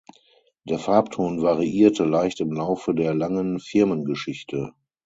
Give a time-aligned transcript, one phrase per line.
[0.63, 4.73] Der Farbton variierte leicht im Laufe der langen Firmengeschichte.